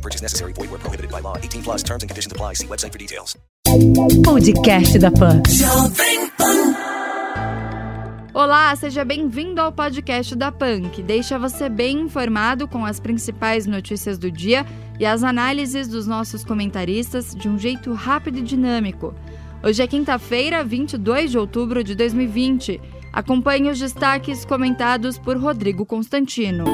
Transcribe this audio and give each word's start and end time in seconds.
No 0.00 0.02
purchase 0.02 0.22
necessary. 0.22 0.54
Void 0.54 0.70
where 0.70 0.78
prohibited 0.78 1.10
by 1.10 1.20
law. 1.20 1.36
18 1.36 1.62
plus 1.62 1.82
terms 1.82 2.02
and 2.02 2.08
conditions 2.08 2.32
apply. 2.32 2.54
See 2.54 2.66
website 2.66 2.92
for 2.92 2.98
details. 2.98 3.36
Podcast 4.24 4.98
da 4.98 5.10
Pan. 5.10 5.42
Olá, 8.32 8.74
seja 8.76 9.04
bem-vindo 9.04 9.60
ao 9.60 9.70
podcast 9.70 10.34
da 10.34 10.50
PAN, 10.50 10.88
que 10.88 11.02
deixa 11.02 11.38
você 11.38 11.68
bem 11.68 12.00
informado 12.00 12.66
com 12.66 12.86
as 12.86 12.98
principais 12.98 13.66
notícias 13.66 14.16
do 14.18 14.30
dia 14.30 14.64
e 14.98 15.04
as 15.04 15.22
análises 15.22 15.86
dos 15.86 16.06
nossos 16.06 16.44
comentaristas 16.44 17.34
de 17.34 17.48
um 17.48 17.58
jeito 17.58 17.92
rápido 17.92 18.38
e 18.38 18.42
dinâmico. 18.42 19.14
Hoje 19.62 19.82
é 19.82 19.86
quinta-feira, 19.86 20.64
22 20.64 21.32
de 21.32 21.38
outubro 21.38 21.84
de 21.84 21.94
2020. 21.94 22.80
Acompanhe 23.12 23.68
os 23.68 23.78
destaques 23.78 24.46
comentados 24.46 25.18
por 25.18 25.36
Rodrigo 25.36 25.84
Constantino. 25.84 26.64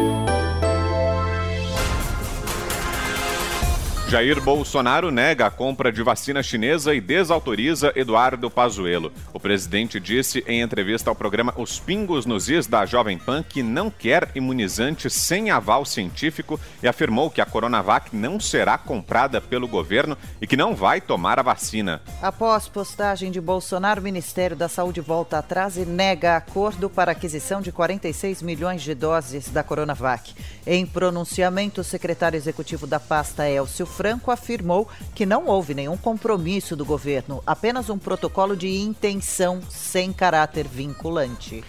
Jair 4.09 4.41
Bolsonaro 4.41 5.11
nega 5.11 5.47
a 5.47 5.51
compra 5.51 5.91
de 5.91 6.01
vacina 6.01 6.41
chinesa 6.41 6.95
e 6.95 7.01
desautoriza 7.01 7.93
Eduardo 7.97 8.49
Pazuello. 8.49 9.13
O 9.33 9.41
presidente 9.41 9.99
disse 9.99 10.45
em 10.47 10.61
entrevista 10.61 11.11
ao 11.11 11.17
programa 11.17 11.53
Os 11.57 11.81
Pingos 11.81 12.25
nos 12.25 12.49
Is 12.49 12.69
da 12.69 12.87
Jovem 12.87 13.19
Pan 13.19 13.43
que 13.43 13.65
não 13.65 13.91
quer 13.91 14.31
imunizante 14.33 15.11
sem 15.11 15.51
aval 15.51 15.85
científico 15.85 16.59
e 16.81 16.87
afirmou 16.87 17.29
que 17.29 17.41
a 17.41 17.45
Coronavac 17.47 18.15
não 18.15 18.39
será 18.39 18.79
comprada 18.79 19.41
pelo 19.41 19.67
governo 19.67 20.17
e 20.41 20.47
que 20.47 20.57
não 20.57 20.77
vai 20.77 21.01
tomar 21.01 21.41
a 21.41 21.43
vacina. 21.43 22.01
Após 22.23 22.69
postagem 22.69 23.33
de 23.33 23.41
Bolsonaro, 23.41 24.01
o 24.01 24.05
Ministério 24.05 24.57
da 24.57 24.69
Saúde 24.69 25.01
volta 25.01 25.39
atrás 25.39 25.77
e 25.77 25.85
nega 25.85 26.37
acordo 26.37 26.89
para 26.89 27.11
aquisição 27.11 27.61
de 27.61 27.73
46 27.73 28.41
milhões 28.41 28.83
de 28.83 28.95
doses 28.95 29.49
da 29.49 29.65
Coronavac. 29.65 30.33
Em 30.65 30.87
pronunciamento, 30.87 31.81
o 31.81 31.85
secretário 31.85 32.37
executivo 32.37 32.87
da 32.87 33.01
pasta, 33.01 33.49
Elcio 33.49 33.96
Franco 33.97 34.31
afirmou 34.31 34.87
que 35.15 35.25
não 35.25 35.47
houve 35.47 35.73
nenhum 35.73 35.97
compromisso 35.97 36.77
do 36.77 36.85
governo, 36.85 37.43
apenas 37.47 37.89
um 37.89 37.97
protocolo 37.97 38.55
de 38.55 38.69
intenção 38.69 39.63
sem 39.71 40.13
caráter 40.13 40.69
vinculante. 40.69 41.65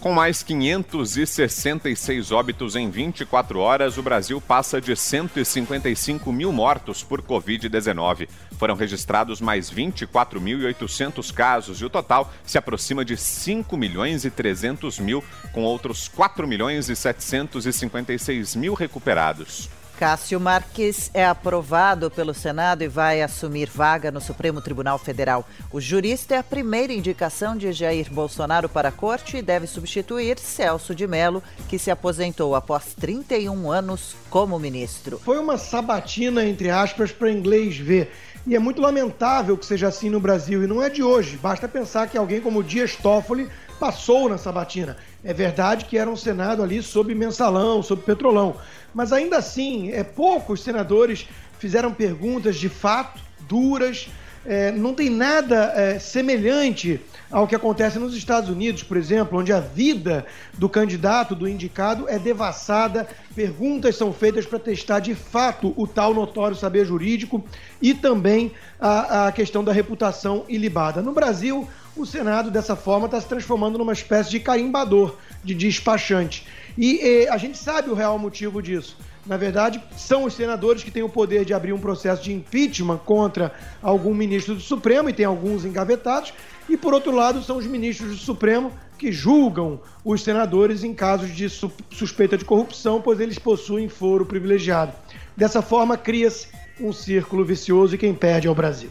Com 0.00 0.12
mais 0.12 0.42
566 0.42 2.32
óbitos 2.32 2.76
em 2.76 2.88
24 2.88 3.58
horas, 3.58 3.98
o 3.98 4.02
Brasil 4.02 4.40
passa 4.40 4.80
de 4.80 4.96
155 4.96 6.32
mil 6.32 6.50
mortos 6.50 7.02
por 7.02 7.20
Covid-19. 7.20 8.28
Foram 8.58 8.74
registrados 8.74 9.40
mais 9.40 9.70
24.800 9.70 11.32
casos 11.32 11.80
e 11.80 11.84
o 11.84 11.90
total 11.90 12.32
se 12.44 12.56
aproxima 12.56 13.04
de 13.04 13.16
5 13.16 13.76
milhões 13.76 14.24
e 14.24 14.30
300 14.30 14.98
mil, 14.98 15.22
com 15.52 15.62
outros 15.62 16.08
4 16.08 16.46
milhões 16.46 16.88
e 16.88 16.96
756 16.96 18.54
mil 18.54 18.74
recuperados. 18.74 19.68
Cássio 19.98 20.38
Marques 20.38 21.10
é 21.14 21.24
aprovado 21.24 22.10
pelo 22.10 22.34
Senado 22.34 22.82
e 22.82 22.88
vai 22.88 23.22
assumir 23.22 23.66
vaga 23.66 24.10
no 24.10 24.20
Supremo 24.20 24.60
Tribunal 24.60 24.98
Federal. 24.98 25.48
O 25.72 25.80
jurista 25.80 26.34
é 26.34 26.38
a 26.38 26.42
primeira 26.42 26.92
indicação 26.92 27.56
de 27.56 27.72
Jair 27.72 28.12
Bolsonaro 28.12 28.68
para 28.68 28.90
a 28.90 28.92
corte 28.92 29.38
e 29.38 29.42
deve 29.42 29.66
substituir 29.66 30.38
Celso 30.38 30.94
de 30.94 31.06
Mello, 31.06 31.42
que 31.66 31.78
se 31.78 31.90
aposentou 31.90 32.54
após 32.54 32.92
31 32.92 33.70
anos 33.70 34.14
como 34.28 34.58
ministro. 34.58 35.18
Foi 35.24 35.38
uma 35.38 35.56
sabatina, 35.56 36.44
entre 36.44 36.68
aspas, 36.68 37.10
para 37.10 37.30
inglês 37.30 37.78
ver. 37.78 38.12
E 38.46 38.54
é 38.54 38.58
muito 38.60 38.80
lamentável 38.80 39.58
que 39.58 39.66
seja 39.66 39.88
assim 39.88 40.08
no 40.08 40.20
Brasil. 40.20 40.62
E 40.62 40.68
não 40.68 40.80
é 40.80 40.88
de 40.88 41.02
hoje. 41.02 41.36
Basta 41.36 41.66
pensar 41.66 42.08
que 42.08 42.16
alguém 42.16 42.40
como 42.40 42.62
Dias 42.62 42.94
Toffoli 42.94 43.48
passou 43.80 44.28
na 44.28 44.38
sabatina. 44.38 44.96
É 45.24 45.32
verdade 45.32 45.84
que 45.84 45.98
era 45.98 46.08
um 46.08 46.16
Senado 46.16 46.62
ali 46.62 46.80
sob 46.80 47.12
mensalão, 47.12 47.82
sob 47.82 48.02
petrolão. 48.02 48.54
Mas 48.94 49.12
ainda 49.12 49.36
assim, 49.38 49.90
é, 49.90 50.04
poucos 50.04 50.62
senadores 50.62 51.26
fizeram 51.58 51.92
perguntas 51.92 52.56
de 52.56 52.68
fato 52.68 53.20
duras. 53.48 54.08
É, 54.48 54.70
não 54.70 54.94
tem 54.94 55.10
nada 55.10 55.72
é, 55.74 55.98
semelhante 55.98 57.00
ao 57.30 57.46
que 57.46 57.54
acontece 57.54 57.98
nos 57.98 58.14
Estados 58.14 58.48
Unidos, 58.48 58.82
por 58.82 58.96
exemplo, 58.96 59.38
onde 59.38 59.52
a 59.52 59.58
vida 59.58 60.24
do 60.54 60.68
candidato, 60.68 61.34
do 61.34 61.48
indicado, 61.48 62.08
é 62.08 62.18
devassada, 62.18 63.08
perguntas 63.34 63.96
são 63.96 64.12
feitas 64.12 64.46
para 64.46 64.58
testar 64.58 65.00
de 65.00 65.14
fato 65.14 65.74
o 65.76 65.86
tal 65.86 66.14
notório 66.14 66.56
saber 66.56 66.84
jurídico 66.84 67.44
e 67.82 67.92
também 67.92 68.52
a, 68.80 69.26
a 69.26 69.32
questão 69.32 69.64
da 69.64 69.72
reputação 69.72 70.44
ilibada. 70.48 71.02
No 71.02 71.12
Brasil, 71.12 71.68
o 71.96 72.06
Senado, 72.06 72.50
dessa 72.50 72.76
forma, 72.76 73.06
está 73.06 73.20
se 73.20 73.26
transformando 73.26 73.78
numa 73.78 73.92
espécie 73.92 74.30
de 74.30 74.38
carimbador, 74.38 75.16
de 75.42 75.54
despachante. 75.54 76.46
E, 76.78 77.00
e 77.02 77.28
a 77.28 77.36
gente 77.36 77.58
sabe 77.58 77.90
o 77.90 77.94
real 77.94 78.18
motivo 78.18 78.62
disso. 78.62 78.96
Na 79.26 79.36
verdade, 79.36 79.82
são 79.96 80.24
os 80.24 80.34
senadores 80.34 80.84
que 80.84 80.90
têm 80.90 81.02
o 81.02 81.08
poder 81.08 81.44
de 81.44 81.52
abrir 81.52 81.72
um 81.72 81.78
processo 81.78 82.22
de 82.22 82.32
impeachment 82.32 82.98
contra 82.98 83.52
algum 83.82 84.14
ministro 84.14 84.54
do 84.54 84.60
Supremo, 84.60 85.10
e 85.10 85.12
tem 85.12 85.26
alguns 85.26 85.64
engavetados, 85.64 86.32
e 86.68 86.76
por 86.76 86.94
outro 86.94 87.10
lado, 87.10 87.42
são 87.42 87.56
os 87.56 87.66
ministros 87.66 88.10
do 88.10 88.16
Supremo 88.16 88.72
que 88.96 89.10
julgam 89.10 89.80
os 90.04 90.22
senadores 90.22 90.84
em 90.84 90.94
casos 90.94 91.34
de 91.34 91.48
su 91.48 91.70
suspeita 91.90 92.38
de 92.38 92.44
corrupção, 92.44 93.02
pois 93.02 93.20
eles 93.20 93.38
possuem 93.38 93.88
foro 93.88 94.24
privilegiado. 94.24 94.92
Dessa 95.36 95.60
forma, 95.60 95.96
cria-se 95.96 96.48
um 96.80 96.92
círculo 96.92 97.44
vicioso 97.44 97.94
e 97.94 97.98
quem 97.98 98.14
perde 98.14 98.46
é 98.46 98.50
o 98.50 98.54
Brasil. 98.54 98.90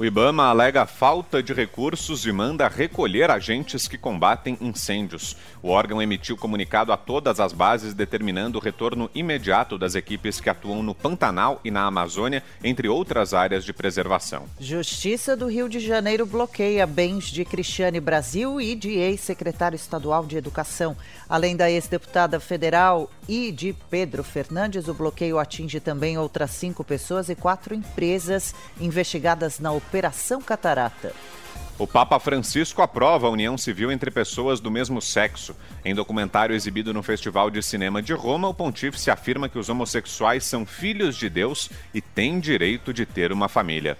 O 0.00 0.04
Ibama 0.04 0.44
alega 0.44 0.86
falta 0.86 1.42
de 1.42 1.52
recursos 1.52 2.24
e 2.24 2.30
manda 2.30 2.68
recolher 2.68 3.32
agentes 3.32 3.88
que 3.88 3.98
combatem 3.98 4.56
incêndios. 4.60 5.36
O 5.60 5.70
órgão 5.70 6.00
emitiu 6.00 6.36
comunicado 6.36 6.92
a 6.92 6.96
todas 6.96 7.40
as 7.40 7.52
bases 7.52 7.94
determinando 7.94 8.58
o 8.58 8.60
retorno 8.60 9.10
imediato 9.12 9.76
das 9.76 9.96
equipes 9.96 10.40
que 10.40 10.48
atuam 10.48 10.84
no 10.84 10.94
Pantanal 10.94 11.60
e 11.64 11.70
na 11.72 11.84
Amazônia, 11.84 12.44
entre 12.62 12.88
outras 12.88 13.34
áreas 13.34 13.64
de 13.64 13.72
preservação. 13.72 14.44
Justiça 14.60 15.36
do 15.36 15.46
Rio 15.46 15.68
de 15.68 15.80
Janeiro 15.80 16.24
bloqueia 16.24 16.86
bens 16.86 17.24
de 17.24 17.44
Cristiane 17.44 17.98
Brasil 17.98 18.60
e 18.60 18.76
de 18.76 18.90
ex-secretário 18.90 19.74
estadual 19.74 20.24
de 20.24 20.36
Educação. 20.36 20.96
Além 21.28 21.56
da 21.56 21.68
ex-deputada 21.68 22.38
federal 22.38 23.10
e 23.28 23.50
de 23.50 23.74
Pedro 23.90 24.22
Fernandes, 24.22 24.86
o 24.86 24.94
bloqueio 24.94 25.40
atinge 25.40 25.80
também 25.80 26.16
outras 26.16 26.52
cinco 26.52 26.84
pessoas 26.84 27.28
e 27.28 27.34
quatro 27.34 27.74
empresas 27.74 28.54
investigadas 28.80 29.58
na 29.58 29.72
Operação 29.72 29.87
Catarata. 30.44 31.12
O 31.78 31.86
Papa 31.86 32.18
Francisco 32.18 32.82
aprova 32.82 33.28
a 33.28 33.30
união 33.30 33.56
civil 33.56 33.92
entre 33.92 34.10
pessoas 34.10 34.58
do 34.58 34.68
mesmo 34.68 35.00
sexo. 35.00 35.54
Em 35.84 35.94
documentário 35.94 36.54
exibido 36.54 36.92
no 36.92 37.04
Festival 37.04 37.50
de 37.50 37.62
Cinema 37.62 38.02
de 38.02 38.12
Roma, 38.12 38.48
o 38.48 38.54
pontífice 38.54 39.12
afirma 39.12 39.48
que 39.48 39.58
os 39.58 39.68
homossexuais 39.68 40.44
são 40.44 40.66
filhos 40.66 41.16
de 41.16 41.30
Deus 41.30 41.70
e 41.94 42.00
têm 42.00 42.40
direito 42.40 42.92
de 42.92 43.06
ter 43.06 43.30
uma 43.30 43.48
família. 43.48 43.96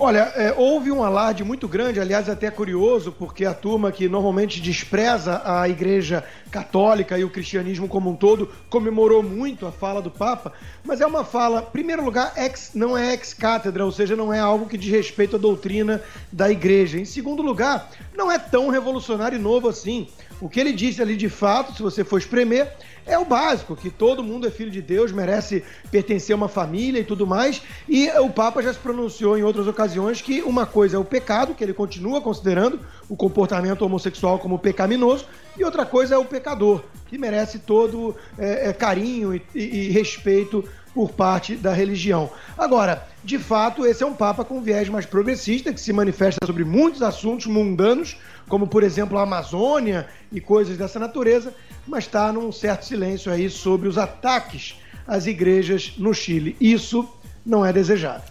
Olha, 0.00 0.32
é, 0.36 0.54
houve 0.56 0.92
um 0.92 1.02
alarde 1.02 1.42
muito 1.42 1.66
grande, 1.66 1.98
aliás, 1.98 2.28
até 2.28 2.48
curioso, 2.52 3.10
porque 3.10 3.44
a 3.44 3.52
turma 3.52 3.90
que 3.90 4.08
normalmente 4.08 4.60
despreza 4.60 5.42
a 5.44 5.68
Igreja 5.68 6.22
Católica 6.52 7.18
e 7.18 7.24
o 7.24 7.30
cristianismo 7.30 7.88
como 7.88 8.08
um 8.08 8.14
todo 8.14 8.48
comemorou 8.70 9.24
muito 9.24 9.66
a 9.66 9.72
fala 9.72 10.00
do 10.00 10.08
Papa, 10.08 10.52
mas 10.84 11.00
é 11.00 11.06
uma 11.06 11.24
fala, 11.24 11.66
em 11.66 11.72
primeiro 11.72 12.04
lugar, 12.04 12.32
ex, 12.36 12.70
não 12.74 12.96
é 12.96 13.12
ex-cátedra, 13.12 13.84
ou 13.84 13.90
seja, 13.90 14.14
não 14.14 14.32
é 14.32 14.38
algo 14.38 14.68
que 14.68 14.78
diz 14.78 14.92
respeito 14.92 15.34
à 15.34 15.38
doutrina 15.38 16.00
da 16.30 16.48
Igreja. 16.48 16.96
Em 16.96 17.04
segundo 17.04 17.42
lugar, 17.42 17.90
não 18.16 18.30
é 18.30 18.38
tão 18.38 18.68
revolucionário 18.68 19.36
e 19.36 19.42
novo 19.42 19.68
assim. 19.68 20.06
O 20.40 20.48
que 20.48 20.60
ele 20.60 20.72
disse 20.72 21.02
ali 21.02 21.16
de 21.16 21.28
fato, 21.28 21.74
se 21.74 21.82
você 21.82 22.04
for 22.04 22.18
espremer, 22.18 22.72
é 23.04 23.18
o 23.18 23.24
básico, 23.24 23.74
que 23.74 23.90
todo 23.90 24.22
mundo 24.22 24.46
é 24.46 24.50
filho 24.50 24.70
de 24.70 24.82
Deus, 24.82 25.10
merece 25.10 25.64
pertencer 25.90 26.34
a 26.34 26.36
uma 26.36 26.48
família 26.48 27.00
e 27.00 27.04
tudo 27.04 27.26
mais. 27.26 27.62
E 27.88 28.08
o 28.20 28.30
Papa 28.30 28.62
já 28.62 28.72
se 28.72 28.78
pronunciou 28.78 29.36
em 29.36 29.42
outras 29.42 29.66
ocasiões 29.66 30.20
que 30.20 30.42
uma 30.42 30.66
coisa 30.66 30.96
é 30.96 31.00
o 31.00 31.04
pecado, 31.04 31.54
que 31.54 31.64
ele 31.64 31.72
continua 31.72 32.20
considerando 32.20 32.78
o 33.08 33.16
comportamento 33.16 33.82
homossexual 33.82 34.38
como 34.38 34.58
pecaminoso, 34.58 35.26
e 35.56 35.64
outra 35.64 35.84
coisa 35.84 36.14
é 36.14 36.18
o 36.18 36.24
pecador, 36.24 36.84
que 37.08 37.18
merece 37.18 37.58
todo 37.58 38.14
é, 38.38 38.68
é, 38.68 38.72
carinho 38.72 39.34
e, 39.34 39.42
e, 39.54 39.60
e 39.60 39.90
respeito 39.90 40.62
por 40.98 41.12
parte 41.12 41.54
da 41.54 41.72
religião. 41.72 42.28
Agora, 42.58 43.06
de 43.22 43.38
fato, 43.38 43.86
esse 43.86 44.02
é 44.02 44.06
um 44.06 44.14
Papa 44.14 44.44
com 44.44 44.60
viés 44.60 44.88
mais 44.88 45.06
progressista, 45.06 45.72
que 45.72 45.80
se 45.80 45.92
manifesta 45.92 46.44
sobre 46.44 46.64
muitos 46.64 47.02
assuntos 47.02 47.46
mundanos, 47.46 48.16
como 48.48 48.66
por 48.66 48.82
exemplo 48.82 49.16
a 49.16 49.22
Amazônia 49.22 50.08
e 50.32 50.40
coisas 50.40 50.76
dessa 50.76 50.98
natureza, 50.98 51.54
mas 51.86 52.02
está 52.02 52.32
num 52.32 52.50
certo 52.50 52.84
silêncio 52.84 53.30
aí 53.30 53.48
sobre 53.48 53.86
os 53.86 53.96
ataques 53.96 54.74
às 55.06 55.26
igrejas 55.26 55.94
no 55.98 56.12
Chile. 56.12 56.56
Isso 56.60 57.08
não 57.46 57.64
é 57.64 57.72
desejado. 57.72 58.24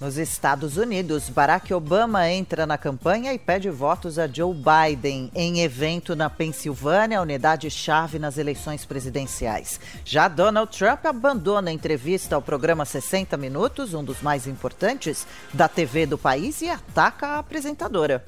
Nos 0.00 0.18
Estados 0.18 0.76
Unidos, 0.76 1.28
Barack 1.28 1.72
Obama 1.72 2.28
entra 2.28 2.66
na 2.66 2.76
campanha 2.76 3.32
e 3.32 3.38
pede 3.38 3.70
votos 3.70 4.18
a 4.18 4.26
Joe 4.26 4.52
Biden 4.52 5.30
em 5.32 5.60
evento 5.60 6.16
na 6.16 6.28
Pensilvânia, 6.28 7.22
unidade-chave 7.22 8.18
nas 8.18 8.36
eleições 8.36 8.84
presidenciais. 8.84 9.80
Já 10.04 10.26
Donald 10.26 10.76
Trump 10.76 11.06
abandona 11.06 11.70
a 11.70 11.72
entrevista 11.72 12.34
ao 12.34 12.42
programa 12.42 12.84
60 12.84 13.36
Minutos, 13.36 13.94
um 13.94 14.02
dos 14.02 14.20
mais 14.20 14.48
importantes 14.48 15.26
da 15.52 15.68
TV 15.68 16.06
do 16.06 16.18
país, 16.18 16.60
e 16.60 16.68
ataca 16.68 17.28
a 17.28 17.38
apresentadora. 17.38 18.24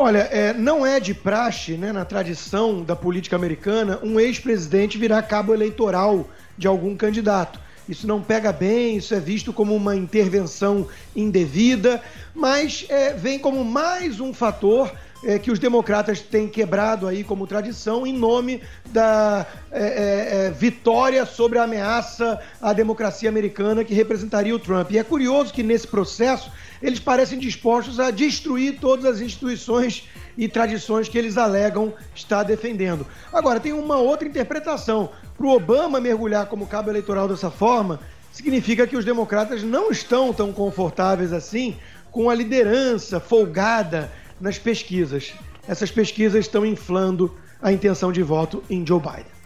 Olha, 0.00 0.20
é, 0.30 0.54
não 0.54 0.86
é 0.86 1.00
de 1.00 1.12
praxe, 1.12 1.76
né, 1.76 1.90
na 1.90 2.04
tradição 2.04 2.84
da 2.84 2.94
política 2.94 3.34
americana, 3.34 3.98
um 4.04 4.20
ex-presidente 4.20 4.96
virar 4.96 5.22
cabo 5.22 5.52
eleitoral 5.52 6.28
de 6.56 6.68
algum 6.68 6.96
candidato. 6.96 7.58
Isso 7.88 8.06
não 8.06 8.20
pega 8.20 8.52
bem, 8.52 8.96
isso 8.96 9.14
é 9.14 9.20
visto 9.20 9.52
como 9.52 9.74
uma 9.74 9.96
intervenção 9.96 10.86
indevida, 11.16 12.02
mas 12.34 12.84
é, 12.88 13.14
vem 13.14 13.38
como 13.38 13.64
mais 13.64 14.20
um 14.20 14.34
fator 14.34 14.92
é, 15.24 15.38
que 15.38 15.50
os 15.50 15.58
democratas 15.58 16.20
têm 16.20 16.46
quebrado 16.48 17.06
aí 17.06 17.24
como 17.24 17.46
tradição 17.46 18.06
em 18.06 18.12
nome 18.12 18.62
da 18.86 19.46
é, 19.70 19.82
é, 19.82 20.46
é, 20.46 20.50
vitória 20.50 21.24
sobre 21.26 21.58
a 21.58 21.64
ameaça 21.64 22.40
à 22.60 22.72
democracia 22.72 23.28
americana 23.28 23.82
que 23.84 23.94
representaria 23.94 24.54
o 24.54 24.58
Trump. 24.58 24.90
E 24.90 24.98
é 24.98 25.02
curioso 25.02 25.52
que 25.52 25.62
nesse 25.62 25.86
processo 25.86 26.52
eles 26.80 27.00
parecem 27.00 27.38
dispostos 27.38 27.98
a 27.98 28.10
destruir 28.10 28.78
todas 28.78 29.04
as 29.04 29.20
instituições 29.20 30.08
e 30.36 30.46
tradições 30.46 31.08
que 31.08 31.18
eles 31.18 31.36
alegam 31.36 31.92
estar 32.14 32.44
defendendo. 32.44 33.04
Agora, 33.32 33.58
tem 33.58 33.72
uma 33.72 33.96
outra 33.96 34.28
interpretação. 34.28 35.10
Para 35.38 35.46
o 35.46 35.54
Obama 35.54 36.00
mergulhar 36.00 36.46
como 36.46 36.66
cabo 36.66 36.90
eleitoral 36.90 37.28
dessa 37.28 37.48
forma, 37.48 38.00
significa 38.32 38.88
que 38.88 38.96
os 38.96 39.04
democratas 39.04 39.62
não 39.62 39.88
estão 39.88 40.32
tão 40.32 40.52
confortáveis 40.52 41.32
assim 41.32 41.76
com 42.10 42.28
a 42.28 42.34
liderança 42.34 43.20
folgada 43.20 44.10
nas 44.40 44.58
pesquisas. 44.58 45.32
Essas 45.68 45.92
pesquisas 45.92 46.44
estão 46.44 46.66
inflando 46.66 47.32
a 47.62 47.72
intenção 47.72 48.10
de 48.10 48.20
voto 48.20 48.64
em 48.68 48.84
Joe 48.84 48.98
Biden. 48.98 49.38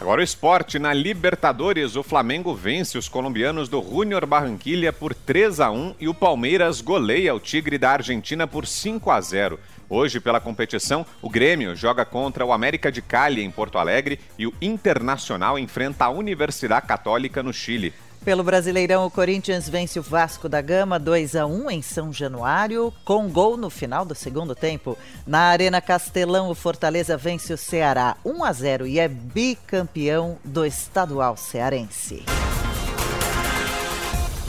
Agora 0.00 0.20
o 0.20 0.24
esporte. 0.24 0.78
Na 0.78 0.94
Libertadores, 0.94 1.94
o 1.94 2.02
Flamengo 2.02 2.54
vence 2.54 2.96
os 2.96 3.06
colombianos 3.06 3.68
do 3.68 3.82
Junior 3.82 4.24
Barranquilha 4.24 4.92
por 4.94 5.14
3 5.14 5.60
a 5.60 5.70
1 5.70 5.94
e 6.00 6.08
o 6.08 6.14
Palmeiras 6.14 6.80
goleia 6.80 7.34
o 7.34 7.38
Tigre 7.38 7.76
da 7.76 7.90
Argentina 7.90 8.46
por 8.46 8.66
5 8.66 9.10
a 9.10 9.20
0. 9.20 9.60
Hoje, 9.94 10.20
pela 10.20 10.40
competição, 10.40 11.04
o 11.20 11.28
Grêmio 11.28 11.76
joga 11.76 12.02
contra 12.06 12.46
o 12.46 12.50
América 12.50 12.90
de 12.90 13.02
Cali 13.02 13.42
em 13.42 13.50
Porto 13.50 13.76
Alegre 13.76 14.18
e 14.38 14.46
o 14.46 14.54
Internacional 14.58 15.58
enfrenta 15.58 16.06
a 16.06 16.08
Universidade 16.08 16.86
Católica 16.86 17.42
no 17.42 17.52
Chile. 17.52 17.92
Pelo 18.24 18.42
Brasileirão, 18.42 19.04
o 19.04 19.10
Corinthians 19.10 19.68
vence 19.68 20.00
o 20.00 20.02
Vasco 20.02 20.48
da 20.48 20.62
Gama 20.62 20.98
2 20.98 21.36
a 21.36 21.44
1 21.44 21.70
em 21.70 21.82
São 21.82 22.10
Januário, 22.10 22.90
com 23.04 23.28
gol 23.28 23.58
no 23.58 23.68
final 23.68 24.06
do 24.06 24.14
segundo 24.14 24.54
tempo. 24.54 24.96
Na 25.26 25.40
Arena 25.40 25.78
Castelão, 25.82 26.48
o 26.48 26.54
Fortaleza 26.54 27.14
vence 27.18 27.52
o 27.52 27.58
Ceará 27.58 28.16
1 28.24 28.44
a 28.44 28.52
0 28.54 28.86
e 28.86 28.98
é 28.98 29.06
bicampeão 29.06 30.38
do 30.42 30.64
estadual 30.64 31.36
cearense. 31.36 32.24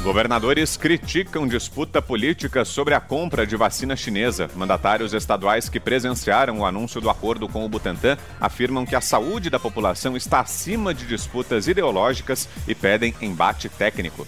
Governadores 0.03 0.75
criticam 0.75 1.47
disputa 1.47 2.01
política 2.01 2.65
sobre 2.65 2.93
a 2.93 2.99
compra 2.99 3.47
de 3.47 3.55
vacina 3.55 3.95
chinesa. 3.95 4.49
Mandatários 4.53 5.13
estaduais 5.13 5.69
que 5.69 5.79
presenciaram 5.79 6.59
o 6.59 6.65
anúncio 6.65 6.99
do 6.99 7.09
acordo 7.09 7.47
com 7.47 7.63
o 7.63 7.69
Butantan 7.69 8.17
afirmam 8.37 8.85
que 8.85 8.97
a 8.97 9.01
saúde 9.01 9.49
da 9.49 9.61
população 9.61 10.17
está 10.17 10.41
acima 10.41 10.93
de 10.93 11.07
disputas 11.07 11.69
ideológicas 11.69 12.49
e 12.67 12.75
pedem 12.75 13.15
embate 13.21 13.69
técnico. 13.69 14.27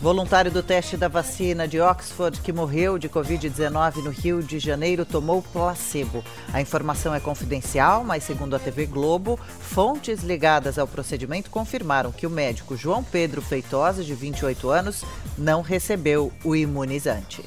Voluntário 0.00 0.48
do 0.48 0.62
teste 0.62 0.96
da 0.96 1.08
vacina 1.08 1.66
de 1.66 1.80
Oxford 1.80 2.40
que 2.40 2.52
morreu 2.52 2.98
de 2.98 3.08
Covid-19 3.08 3.96
no 3.96 4.10
Rio 4.10 4.40
de 4.40 4.60
Janeiro 4.60 5.04
tomou 5.04 5.42
placebo. 5.42 6.22
A 6.52 6.60
informação 6.60 7.12
é 7.12 7.18
confidencial, 7.18 8.04
mas 8.04 8.22
segundo 8.22 8.54
a 8.54 8.60
TV 8.60 8.86
Globo, 8.86 9.36
fontes 9.58 10.22
ligadas 10.22 10.78
ao 10.78 10.86
procedimento 10.86 11.50
confirmaram 11.50 12.12
que 12.12 12.28
o 12.28 12.30
médico 12.30 12.76
João 12.76 13.02
Pedro 13.02 13.42
Feitosa, 13.42 14.04
de 14.04 14.14
28 14.14 14.70
anos, 14.70 15.04
não 15.36 15.62
recebeu 15.62 16.32
o 16.44 16.54
imunizante. 16.54 17.44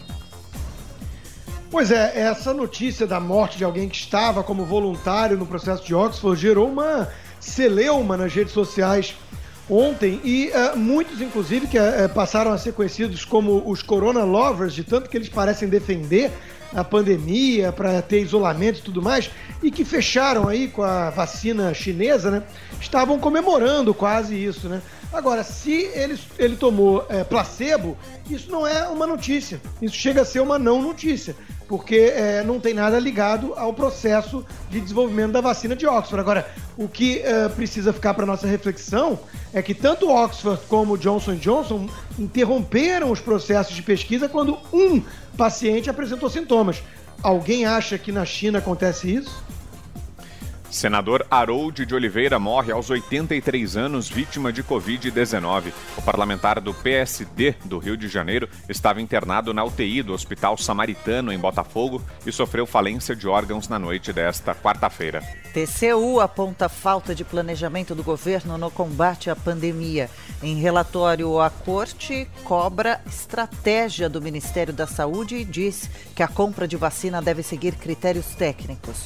Pois 1.70 1.90
é, 1.90 2.20
essa 2.20 2.54
notícia 2.54 3.08
da 3.08 3.22
morte 3.22 3.58
de 3.58 3.64
alguém 3.64 3.88
que 3.88 3.96
estava 3.96 4.44
como 4.44 4.66
voluntário 4.66 5.38
no 5.38 5.46
processo 5.46 5.86
de 5.86 5.96
Oxford 5.96 6.40
gerou 6.40 6.68
uma 6.68 7.08
celeuma 7.40 8.18
nas 8.18 8.34
redes 8.34 8.52
sociais 8.52 9.16
ontem 9.72 10.20
e 10.24 10.52
uh, 10.52 10.78
muitos, 10.78 11.22
inclusive, 11.22 11.66
que 11.66 11.80
uh, 11.80 12.10
passaram 12.14 12.52
a 12.52 12.58
ser 12.58 12.74
conhecidos 12.74 13.24
como 13.24 13.64
os 13.66 13.82
Corona 13.82 14.24
Lovers, 14.26 14.74
de 14.74 14.84
tanto 14.84 15.10
que 15.10 15.16
eles 15.16 15.30
parecem 15.30 15.70
defender 15.70 16.30
a 16.74 16.84
pandemia 16.84 17.72
para 17.72 18.02
ter 18.02 18.22
isolamento 18.22 18.80
e 18.80 18.82
tudo 18.82 19.02
mais, 19.02 19.30
e 19.64 19.72
que 19.72 19.84
fecharam 19.84 20.48
aí 20.48 20.68
com 20.68 20.84
a 20.84 21.10
vacina 21.10 21.74
chinesa, 21.74 22.32
né? 22.32 22.44
Estavam 22.80 23.20
comemorando 23.20 23.94
quase 23.94 24.36
isso, 24.36 24.68
né? 24.70 24.82
Agora, 25.12 25.44
se 25.44 25.90
ele, 25.94 26.18
ele 26.40 26.56
tomou 26.56 27.06
é, 27.10 27.24
placebo, 27.24 27.98
isso 28.30 28.50
não 28.50 28.66
é 28.66 28.88
uma 28.88 29.06
notícia. 29.06 29.60
Isso 29.82 29.96
chega 29.96 30.22
a 30.22 30.26
ser 30.26 30.40
uma 30.40 30.58
não 30.58 30.82
notícia 30.82 31.36
porque 31.72 32.12
é, 32.14 32.44
não 32.44 32.60
tem 32.60 32.74
nada 32.74 33.00
ligado 33.00 33.54
ao 33.56 33.74
processo 33.74 34.46
de 34.70 34.82
desenvolvimento 34.82 35.32
da 35.32 35.40
vacina 35.40 35.74
de 35.74 35.88
Oxford. 35.88 36.20
Agora, 36.20 36.46
o 36.76 36.86
que 36.86 37.20
é, 37.20 37.48
precisa 37.48 37.94
ficar 37.94 38.14
para 38.14 38.26
nossa 38.26 38.46
reflexão 38.46 39.18
é 39.54 39.62
que 39.62 39.74
tanto 39.74 40.10
Oxford 40.10 40.62
como 40.68 40.98
Johnson 40.98 41.36
Johnson 41.36 41.88
interromperam 42.20 43.10
os 43.10 43.22
processos 43.22 43.74
de 43.74 43.82
pesquisa 43.82 44.28
quando 44.28 44.58
um 44.74 45.02
paciente 45.38 45.90
apresentou 45.90 46.30
sintomas. 46.30 46.84
Alguém 47.24 47.64
acha 47.64 47.98
que 47.98 48.12
na 48.12 48.26
China 48.26 48.60
acontece 48.60 49.10
isso? 49.10 49.42
Senador 50.72 51.28
Harold 51.30 51.86
de 51.86 51.94
Oliveira 51.94 52.40
morre 52.40 52.72
aos 52.72 52.90
83 52.90 53.76
anos, 53.76 54.10
vítima 54.10 54.54
de 54.54 54.64
Covid-19. 54.64 55.74
O 55.98 56.02
parlamentar 56.02 56.62
do 56.62 56.74
PSD 56.74 57.56
do 57.66 57.78
Rio 57.78 57.98
de 57.98 58.08
Janeiro 58.08 58.48
estava 58.70 59.02
internado 59.02 59.54
na 59.54 59.66
UTI 59.66 60.02
do 60.02 60.14
Hospital 60.14 60.58
Samaritano, 60.58 61.34
em 61.34 61.38
Botafogo, 61.38 62.02
e 62.26 62.32
sofreu 62.32 62.66
falência 62.66 63.14
de 63.14 63.28
órgãos 63.28 63.68
na 63.68 63.78
noite 63.78 64.14
desta 64.14 64.56
quarta-feira. 64.56 65.22
TCU 65.54 66.22
aponta 66.22 66.70
falta 66.70 67.14
de 67.14 67.26
planejamento 67.26 67.94
do 67.94 68.02
governo 68.02 68.58
no 68.58 68.72
combate 68.72 69.30
à 69.30 69.36
pandemia. 69.36 70.10
Em 70.42 70.56
relatório, 70.56 71.42
a 71.42 71.50
corte 71.50 72.26
cobra 72.46 73.02
estratégia 73.06 74.08
do 74.08 74.22
Ministério 74.22 74.74
da 74.74 74.88
Saúde 74.88 75.36
e 75.36 75.44
diz 75.44 75.90
que 76.16 76.24
a 76.24 76.30
compra 76.30 76.66
de 76.66 76.78
vacina 76.78 77.22
deve 77.22 77.44
seguir 77.44 77.76
critérios 77.76 78.28
técnicos. 78.28 79.06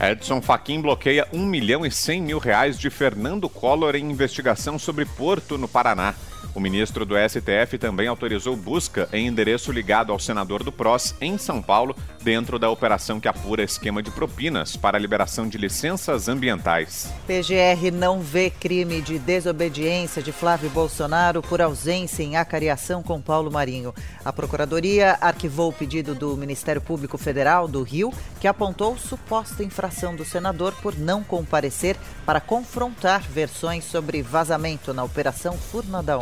Edson 0.00 0.42
Fachin 0.42 0.82
bloqueia 0.82 1.26
1 1.32 1.46
milhão 1.46 1.86
e 1.86 1.90
100 1.90 2.22
mil 2.22 2.38
reais 2.38 2.78
de 2.78 2.90
Fernando 2.90 3.48
Collor 3.48 3.96
em 3.96 4.10
investigação 4.10 4.78
sobre 4.78 5.06
Porto, 5.06 5.56
no 5.56 5.66
Paraná. 5.66 6.14
O 6.54 6.60
ministro 6.60 7.04
do 7.04 7.14
STF 7.16 7.76
também 7.78 8.08
autorizou 8.08 8.56
busca 8.56 9.08
em 9.12 9.26
endereço 9.26 9.70
ligado 9.70 10.10
ao 10.10 10.18
senador 10.18 10.64
do 10.64 10.72
PROS 10.72 11.14
em 11.20 11.36
São 11.36 11.60
Paulo, 11.60 11.94
dentro 12.22 12.58
da 12.58 12.70
operação 12.70 13.20
que 13.20 13.28
apura 13.28 13.62
esquema 13.62 14.02
de 14.02 14.10
propinas 14.10 14.76
para 14.76 14.96
a 14.96 15.00
liberação 15.00 15.48
de 15.48 15.58
licenças 15.58 16.28
ambientais. 16.28 17.12
PGR 17.26 17.90
não 17.92 18.20
vê 18.20 18.50
crime 18.50 19.02
de 19.02 19.18
desobediência 19.18 20.22
de 20.22 20.32
Flávio 20.32 20.70
Bolsonaro 20.70 21.42
por 21.42 21.60
ausência 21.60 22.22
em 22.22 22.36
acariação 22.36 23.02
com 23.02 23.20
Paulo 23.20 23.50
Marinho. 23.50 23.94
A 24.24 24.32
Procuradoria 24.32 25.18
arquivou 25.20 25.68
o 25.68 25.72
pedido 25.72 26.14
do 26.14 26.36
Ministério 26.36 26.80
Público 26.80 27.18
Federal 27.18 27.68
do 27.68 27.82
Rio, 27.82 28.12
que 28.40 28.48
apontou 28.48 28.96
suposta 28.96 29.62
infração 29.62 30.16
do 30.16 30.24
senador 30.24 30.72
por 30.82 30.96
não 30.96 31.22
comparecer 31.22 31.96
para 32.24 32.40
confrontar 32.40 33.20
versões 33.22 33.84
sobre 33.84 34.22
vazamento 34.22 34.92
na 34.92 35.04
Operação 35.04 35.56
Furna 35.56 36.02
da 36.02 36.18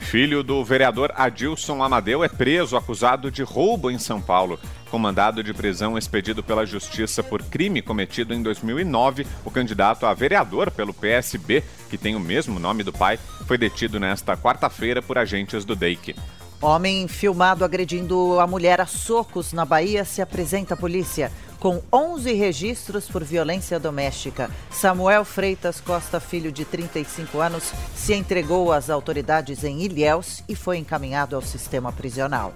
Filho 0.00 0.42
do 0.42 0.62
vereador 0.62 1.10
Adilson 1.14 1.82
Amadeu 1.82 2.22
é 2.22 2.28
preso 2.28 2.76
acusado 2.76 3.30
de 3.30 3.42
roubo 3.42 3.90
em 3.90 3.98
São 3.98 4.20
Paulo. 4.20 4.58
Com 4.90 4.98
mandado 4.98 5.42
de 5.42 5.54
prisão 5.54 5.96
expedido 5.96 6.42
pela 6.42 6.66
Justiça 6.66 7.22
por 7.22 7.42
crime 7.42 7.80
cometido 7.80 8.34
em 8.34 8.42
2009, 8.42 9.26
o 9.42 9.50
candidato 9.50 10.04
a 10.04 10.12
vereador 10.12 10.70
pelo 10.70 10.92
PSB, 10.92 11.64
que 11.88 11.96
tem 11.96 12.14
o 12.14 12.20
mesmo 12.20 12.60
nome 12.60 12.82
do 12.82 12.92
pai, 12.92 13.18
foi 13.46 13.56
detido 13.56 13.98
nesta 13.98 14.36
quarta-feira 14.36 15.00
por 15.00 15.16
agentes 15.16 15.64
do 15.64 15.74
DEIC. 15.74 16.14
Homem 16.60 17.08
filmado 17.08 17.64
agredindo 17.64 18.38
a 18.38 18.46
mulher 18.46 18.80
a 18.80 18.86
socos 18.86 19.52
na 19.52 19.64
Bahia 19.64 20.04
se 20.04 20.20
apresenta 20.20 20.74
à 20.74 20.76
polícia 20.76 21.32
com 21.62 21.80
11 21.92 22.32
registros 22.32 23.06
por 23.06 23.22
violência 23.22 23.78
doméstica. 23.78 24.50
Samuel 24.68 25.24
Freitas 25.24 25.80
Costa, 25.80 26.18
filho 26.18 26.50
de 26.50 26.64
35 26.64 27.38
anos, 27.38 27.72
se 27.94 28.12
entregou 28.14 28.72
às 28.72 28.90
autoridades 28.90 29.62
em 29.62 29.80
Ilhéus 29.80 30.42
e 30.48 30.56
foi 30.56 30.78
encaminhado 30.78 31.36
ao 31.36 31.42
sistema 31.42 31.92
prisional. 31.92 32.52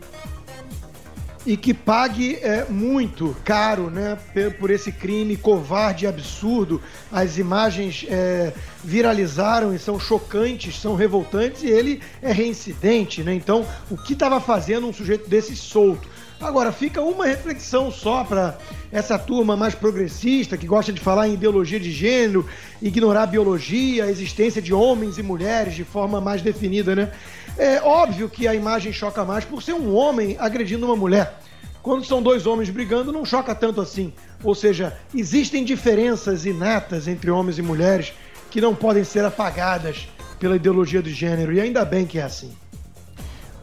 e 1.46 1.56
que 1.56 1.72
pague 1.72 2.34
é, 2.42 2.64
muito 2.68 3.36
caro 3.44 3.88
né, 3.88 4.18
por 4.58 4.68
esse 4.68 4.90
crime 4.90 5.36
covarde 5.36 6.04
e 6.04 6.08
absurdo. 6.08 6.82
As 7.12 7.38
imagens 7.38 8.04
é, 8.08 8.52
viralizaram 8.82 9.72
e 9.72 9.78
são 9.78 10.00
chocantes, 10.00 10.80
são 10.80 10.96
revoltantes, 10.96 11.62
e 11.62 11.68
ele 11.68 12.02
é 12.20 12.32
reincidente. 12.32 13.22
Né? 13.22 13.34
Então, 13.34 13.64
o 13.88 13.96
que 13.96 14.14
estava 14.14 14.40
fazendo 14.40 14.88
um 14.88 14.92
sujeito 14.92 15.30
desse 15.30 15.54
solto? 15.54 16.15
Agora, 16.40 16.70
fica 16.70 17.00
uma 17.00 17.24
reflexão 17.24 17.90
só 17.90 18.22
para 18.22 18.58
essa 18.92 19.18
turma 19.18 19.56
mais 19.56 19.74
progressista, 19.74 20.56
que 20.56 20.66
gosta 20.66 20.92
de 20.92 21.00
falar 21.00 21.28
em 21.28 21.34
ideologia 21.34 21.80
de 21.80 21.90
gênero, 21.90 22.46
ignorar 22.80 23.22
a 23.22 23.26
biologia, 23.26 24.04
a 24.04 24.10
existência 24.10 24.60
de 24.60 24.72
homens 24.74 25.16
e 25.18 25.22
mulheres 25.22 25.74
de 25.74 25.84
forma 25.84 26.20
mais 26.20 26.42
definida, 26.42 26.94
né? 26.94 27.10
É 27.56 27.80
óbvio 27.80 28.28
que 28.28 28.46
a 28.46 28.54
imagem 28.54 28.92
choca 28.92 29.24
mais 29.24 29.44
por 29.44 29.62
ser 29.62 29.72
um 29.72 29.94
homem 29.94 30.36
agredindo 30.38 30.84
uma 30.84 30.96
mulher. 30.96 31.40
Quando 31.82 32.04
são 32.04 32.22
dois 32.22 32.46
homens 32.46 32.68
brigando, 32.68 33.12
não 33.12 33.24
choca 33.24 33.54
tanto 33.54 33.80
assim. 33.80 34.12
Ou 34.44 34.54
seja, 34.54 34.98
existem 35.14 35.64
diferenças 35.64 36.44
inatas 36.44 37.08
entre 37.08 37.30
homens 37.30 37.58
e 37.58 37.62
mulheres 37.62 38.12
que 38.50 38.60
não 38.60 38.74
podem 38.74 39.04
ser 39.04 39.24
apagadas 39.24 40.08
pela 40.38 40.56
ideologia 40.56 41.02
de 41.02 41.12
gênero, 41.14 41.52
e 41.52 41.60
ainda 41.60 41.84
bem 41.84 42.04
que 42.04 42.18
é 42.18 42.22
assim. 42.22 42.54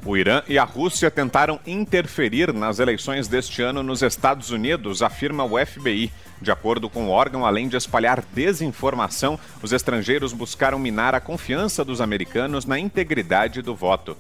O 0.05 0.17
Irã 0.17 0.43
e 0.49 0.57
a 0.57 0.65
Rússia 0.65 1.09
tentaram 1.09 1.61
interferir 1.65 2.53
nas 2.53 2.79
eleições 2.79 3.29
deste 3.29 3.61
ano 3.61 3.81
nos 3.81 4.01
Estados 4.01 4.49
Unidos, 4.49 5.01
afirma 5.01 5.45
o 5.45 5.57
FBI. 5.65 6.11
De 6.41 6.51
acordo 6.51 6.89
com 6.89 7.07
o 7.07 7.09
órgão, 7.09 7.45
além 7.45 7.69
de 7.69 7.77
espalhar 7.77 8.21
desinformação, 8.33 9.39
os 9.61 9.71
estrangeiros 9.71 10.33
buscaram 10.33 10.77
minar 10.77 11.15
a 11.15 11.21
confiança 11.21 11.85
dos 11.85 12.01
americanos 12.01 12.65
na 12.65 12.77
integridade 12.77 13.61
do 13.61 13.73
voto. 13.73 14.17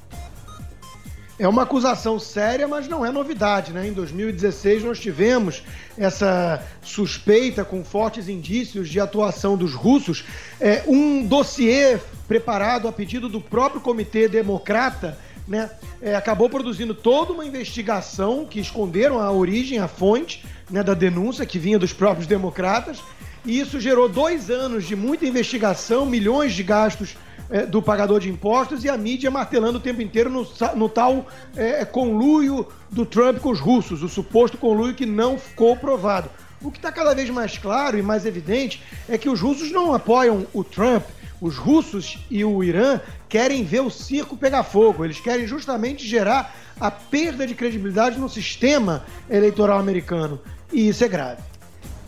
É 1.37 1.47
uma 1.47 1.63
acusação 1.63 2.17
séria, 2.17 2.65
mas 2.65 2.87
não 2.87 3.05
é 3.05 3.11
novidade, 3.11 3.73
né? 3.73 3.85
Em 3.85 3.91
2016 3.91 4.85
nós 4.85 4.99
tivemos 4.99 5.63
essa 5.97 6.63
suspeita 6.81 7.65
com 7.65 7.83
fortes 7.83 8.29
indícios 8.29 8.87
de 8.87 9.01
atuação 9.01 9.57
dos 9.57 9.73
russos. 9.73 10.23
É, 10.61 10.83
um 10.87 11.25
dossiê 11.25 11.99
preparado 12.25 12.87
a 12.87 12.91
pedido 12.93 13.27
do 13.27 13.41
próprio 13.41 13.81
Comitê 13.81 14.29
Democrata 14.29 15.17
né, 15.47 15.69
é, 16.01 16.15
acabou 16.15 16.49
produzindo 16.49 16.93
toda 16.93 17.33
uma 17.33 17.45
investigação 17.45 18.45
que 18.45 18.59
esconderam 18.59 19.19
a 19.19 19.31
origem, 19.31 19.79
a 19.79 19.87
fonte 19.87 20.45
né, 20.69 20.83
da 20.83 20.93
denúncia 20.93 21.45
que 21.45 21.59
vinha 21.59 21.79
dos 21.79 21.93
próprios 21.93 22.27
democratas. 22.27 23.01
E 23.45 23.59
isso 23.59 23.79
gerou 23.79 24.07
dois 24.07 24.49
anos 24.49 24.85
de 24.85 24.95
muita 24.95 25.25
investigação, 25.25 26.05
milhões 26.05 26.53
de 26.53 26.63
gastos 26.63 27.17
é, 27.49 27.65
do 27.65 27.81
pagador 27.81 28.19
de 28.19 28.29
impostos 28.29 28.83
e 28.83 28.89
a 28.89 28.97
mídia 28.97 29.29
martelando 29.29 29.77
o 29.77 29.81
tempo 29.81 30.01
inteiro 30.01 30.29
no, 30.29 30.47
no 30.75 30.87
tal 30.87 31.27
é, 31.55 31.83
conluio 31.83 32.67
do 32.89 33.05
Trump 33.05 33.39
com 33.39 33.51
os 33.51 33.59
russos, 33.59 34.01
o 34.01 34.07
suposto 34.07 34.57
conluio 34.57 34.95
que 34.95 35.05
não 35.05 35.37
ficou 35.37 35.75
provado. 35.75 36.29
O 36.61 36.71
que 36.71 36.77
está 36.77 36.91
cada 36.91 37.13
vez 37.13 37.29
mais 37.29 37.57
claro 37.57 37.97
e 37.97 38.01
mais 38.01 38.25
evidente 38.25 38.81
é 39.09 39.17
que 39.17 39.27
os 39.27 39.41
russos 39.41 39.71
não 39.71 39.93
apoiam 39.93 40.47
o 40.53 40.63
Trump, 40.63 41.03
os 41.43 41.57
russos 41.57 42.19
e 42.31 42.45
o 42.45 42.63
Irã 42.63 43.01
querem 43.27 43.65
ver 43.65 43.81
o 43.81 43.89
circo 43.89 44.37
pegar 44.37 44.63
fogo. 44.63 45.03
Eles 45.03 45.19
querem 45.19 45.45
justamente 45.45 46.07
gerar 46.07 46.55
a 46.79 46.89
perda 46.89 47.45
de 47.45 47.53
credibilidade 47.53 48.17
no 48.17 48.29
sistema 48.29 49.03
eleitoral 49.29 49.77
americano. 49.77 50.39
E 50.71 50.87
isso 50.87 51.03
é 51.03 51.07
grave. 51.09 51.41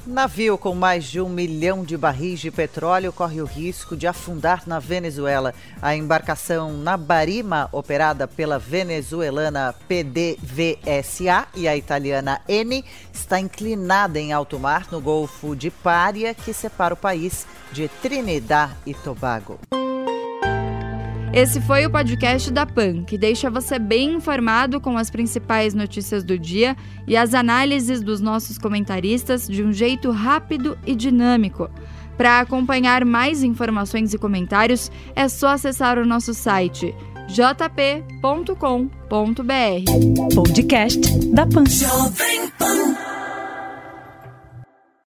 Navio 0.05 0.55
com 0.55 0.75
mais 0.75 1.05
de 1.05 1.19
um 1.19 1.27
milhão 1.27 1.83
de 1.83 1.97
barris 1.97 2.39
de 2.39 2.51
petróleo 2.51 3.11
corre 3.11 3.41
o 3.41 3.45
risco 3.45 3.97
de 3.97 4.05
afundar 4.05 4.63
na 4.67 4.77
Venezuela. 4.77 5.53
A 5.81 5.95
embarcação 5.95 6.73
Nabarima, 6.73 7.67
operada 7.71 8.27
pela 8.27 8.59
venezuelana 8.59 9.73
PDVSA 9.87 11.47
e 11.55 11.67
a 11.67 11.75
italiana 11.75 12.39
Eni, 12.47 12.85
está 13.11 13.39
inclinada 13.39 14.19
em 14.19 14.31
alto 14.31 14.59
mar 14.59 14.87
no 14.91 15.01
Golfo 15.01 15.55
de 15.55 15.71
Pária, 15.71 16.35
que 16.35 16.53
separa 16.53 16.93
o 16.93 16.97
país 16.97 17.47
de 17.71 17.87
Trinidad 17.87 18.71
e 18.85 18.93
Tobago. 18.93 19.59
Esse 21.35 21.59
foi 21.59 21.85
o 21.85 21.89
podcast 21.89 22.49
da 22.49 22.65
PAN, 22.65 23.03
que 23.03 23.17
deixa 23.17 23.49
você 23.49 23.77
bem 23.77 24.13
informado 24.13 24.79
com 24.79 24.97
as 24.97 25.09
principais 25.09 25.73
notícias 25.73 26.23
do 26.23 26.39
dia 26.39 26.77
e 27.05 27.17
as 27.17 27.33
análises 27.33 28.01
dos 28.01 28.21
nossos 28.21 28.57
comentaristas 28.57 29.45
de 29.45 29.61
um 29.61 29.73
jeito 29.73 30.11
rápido 30.11 30.77
e 30.87 30.95
dinâmico. 30.95 31.69
Para 32.15 32.39
acompanhar 32.39 33.03
mais 33.03 33.43
informações 33.43 34.13
e 34.13 34.17
comentários, 34.17 34.89
é 35.13 35.27
só 35.27 35.49
acessar 35.49 35.99
o 35.99 36.05
nosso 36.05 36.33
site 36.33 36.95
jp.com.br. 37.27 38.55
Podcast 40.33 41.01
da 41.33 41.45
PAN. 41.45 41.65